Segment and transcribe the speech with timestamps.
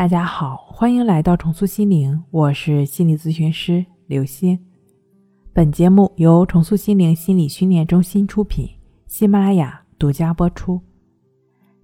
[0.00, 4.58] 大家好，欢迎来到重塑心灵，我是心理咨询师刘星。
[5.52, 8.66] 本节目由重塑心灵心理训练中心出品，
[9.06, 10.80] 喜马拉雅独家播出。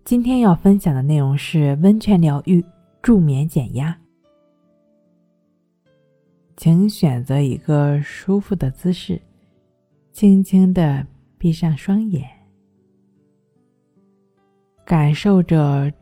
[0.02, 2.64] 今天要分享的内容是温泉疗愈
[3.02, 3.94] 助眠减压，
[6.56, 9.20] 请选择一个舒服的姿势，
[10.10, 11.06] 轻轻的
[11.36, 12.26] 闭上双眼，
[14.86, 15.92] 感受着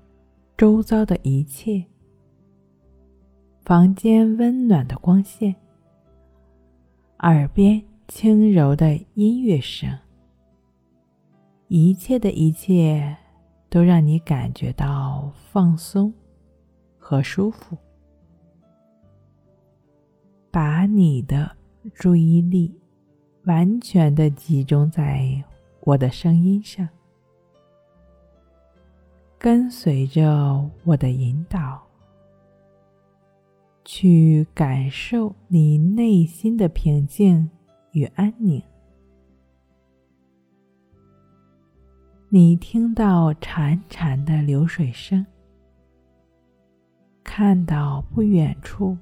[0.57, 1.85] 周遭的一切。
[3.65, 5.55] 房间温暖的光线，
[7.21, 9.89] 耳边轻柔的音乐声，
[11.69, 13.17] 一切的一切
[13.71, 16.13] 都让你感觉到放松
[16.99, 17.75] 和舒服。
[20.51, 21.51] 把你的
[21.95, 22.79] 注意力
[23.45, 25.43] 完全的集中在
[25.81, 26.87] 我的声音上，
[29.39, 31.83] 跟随着我的引导。
[33.97, 37.49] 去感受你内心的平静
[37.93, 38.61] 与安宁。
[42.29, 45.25] 你听到潺潺的流水声，
[47.23, 48.99] 看到不远处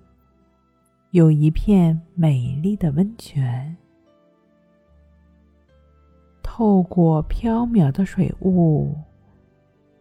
[1.13, 3.75] 有一片美丽的温泉。
[6.43, 8.95] 透过飘渺的水雾，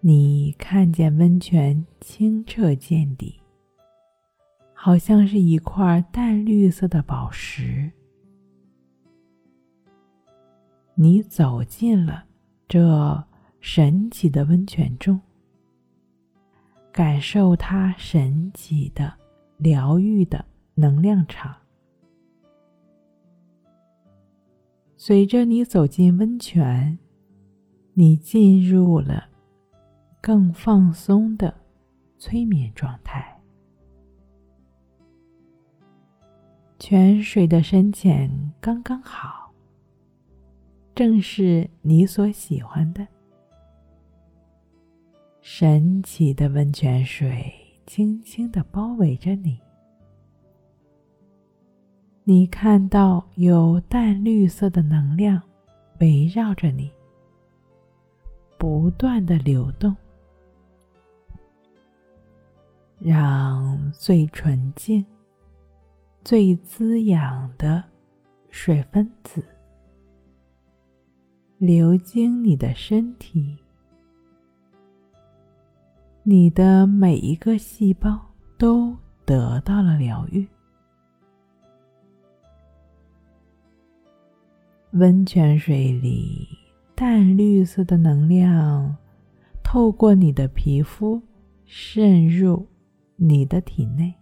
[0.01, 3.40] 你看见温泉清澈见底。
[4.83, 7.91] 好像是一块淡绿色的宝石。
[10.95, 12.23] 你走进了
[12.67, 13.23] 这
[13.59, 15.21] 神奇的温泉中，
[16.91, 19.13] 感受它神奇的
[19.57, 21.55] 疗愈的能量场。
[24.97, 26.97] 随着你走进温泉，
[27.93, 29.25] 你进入了
[30.19, 31.53] 更放松的
[32.17, 33.40] 催眠状态。
[36.91, 39.49] 泉水的深浅刚刚好，
[40.93, 43.07] 正是你所喜欢的。
[45.39, 47.49] 神奇的温泉水
[47.85, 49.57] 轻轻的包围着你，
[52.25, 55.41] 你看到有淡绿色的能量
[56.01, 56.91] 围绕着你，
[58.57, 59.95] 不断的流动，
[62.99, 65.05] 让最纯净。
[66.23, 67.83] 最滋养的
[68.51, 69.43] 水分子
[71.57, 73.57] 流经你的身体，
[76.21, 78.19] 你的每一个细胞
[78.57, 78.95] 都
[79.25, 80.47] 得到了疗愈。
[84.91, 86.47] 温泉水里
[86.93, 88.95] 淡绿色的能量
[89.63, 91.19] 透过你的皮肤
[91.65, 92.67] 渗入
[93.15, 94.13] 你的体内。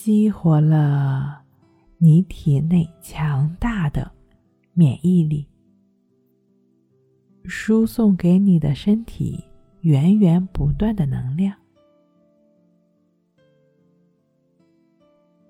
[0.00, 1.42] 激活了
[1.98, 4.08] 你体内强大的
[4.72, 5.44] 免疫力，
[7.42, 9.42] 输送给你的身体
[9.80, 11.52] 源源不断的能量。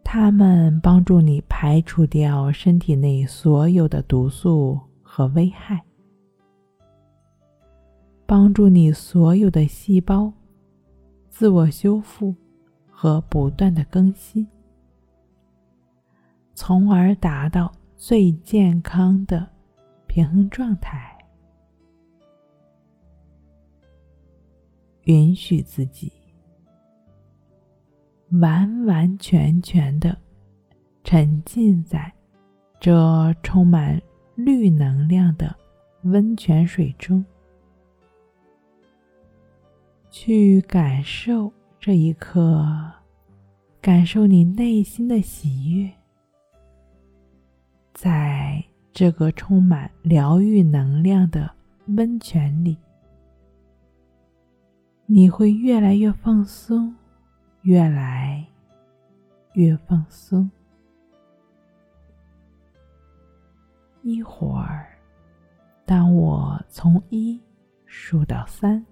[0.03, 5.85] 它们帮助你排除掉身体内所有的毒素和危害，
[8.25, 10.33] 帮助你所有的细胞
[11.29, 12.35] 自我修复。
[13.01, 14.45] 和不断的更新，
[16.53, 19.49] 从而达到最健康的
[20.09, 21.17] 平衡状态。
[25.05, 26.11] 允许自己
[28.41, 30.19] 完完全全的
[31.05, 32.13] 沉浸在
[32.81, 34.03] 这充满
[34.35, 35.55] 绿能量的
[36.03, 37.25] 温泉水中，
[40.11, 41.53] 去感受。
[41.89, 42.93] 这一刻，
[43.81, 45.91] 感受你内心的喜悦，
[47.95, 48.63] 在
[48.93, 51.51] 这个充满疗愈能量的
[51.97, 52.77] 温泉里，
[55.07, 56.95] 你会越来越放松，
[57.63, 58.47] 越来
[59.55, 60.51] 越放松。
[64.03, 64.89] 一会儿，
[65.87, 67.41] 当我从一
[67.87, 68.85] 数到三。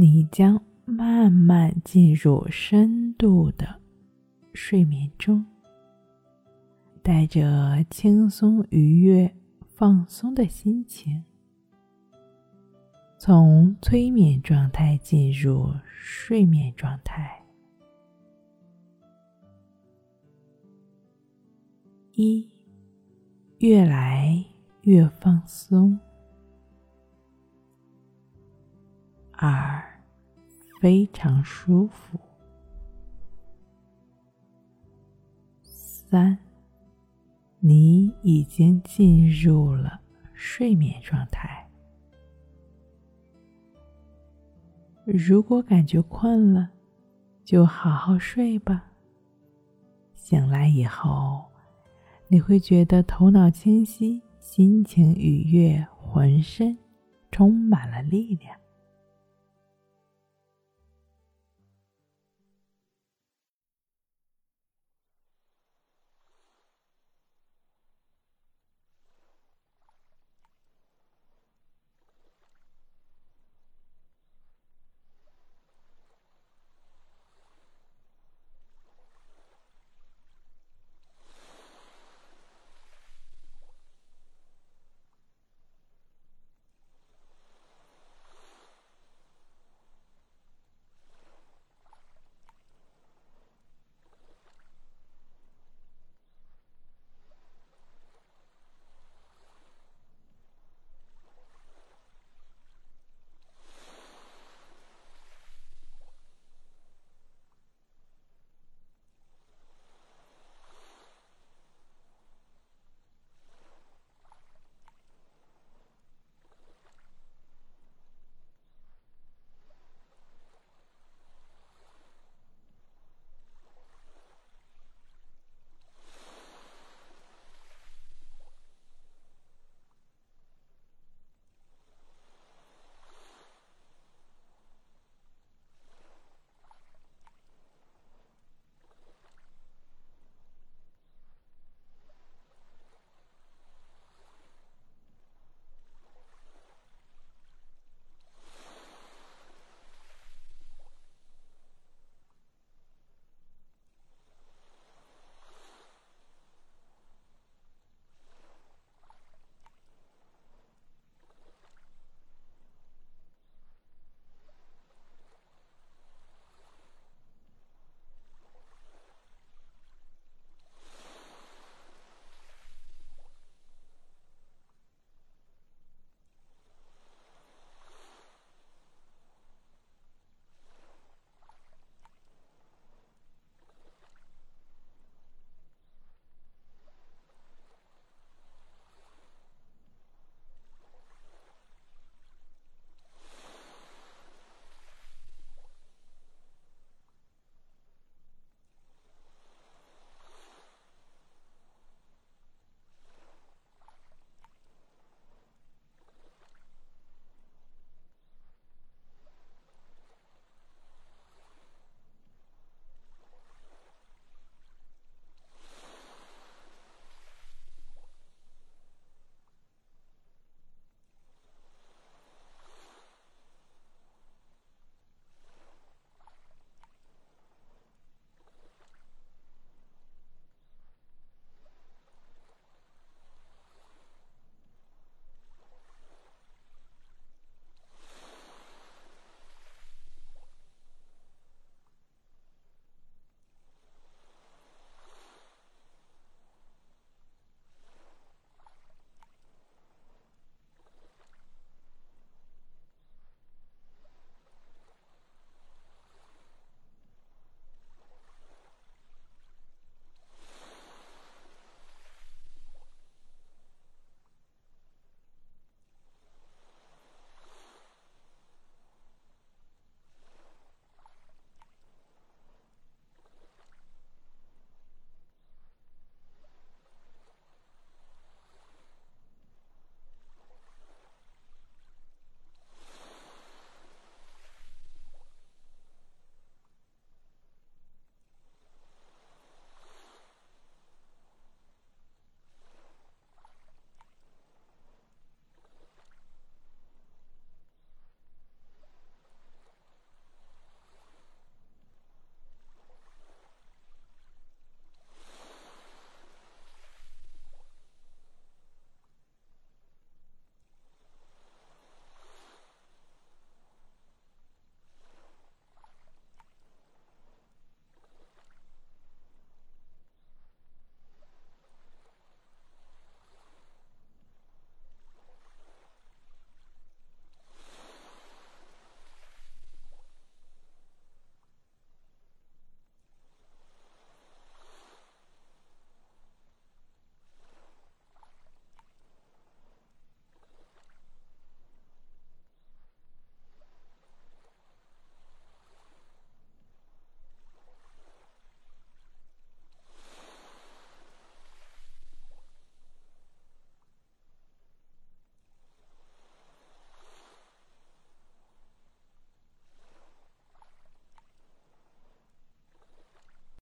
[0.00, 3.66] 你将慢慢进入深度的
[4.54, 5.44] 睡眠中，
[7.02, 9.34] 带着轻松、愉悦、
[9.66, 11.24] 放松的心情，
[13.18, 17.44] 从催眠状态进入睡眠状态。
[22.12, 22.48] 一，
[23.58, 24.44] 越来
[24.82, 25.98] 越放松。
[29.40, 29.80] 二，
[30.80, 32.18] 非常舒服。
[35.62, 36.36] 三，
[37.60, 40.00] 你已经进入了
[40.34, 41.64] 睡眠状态。
[45.04, 46.70] 如果感觉困了，
[47.44, 48.90] 就好好睡吧。
[50.16, 51.44] 醒来以后，
[52.26, 56.76] 你会觉得头脑清晰，心情愉悦，浑身
[57.30, 58.52] 充满了力量。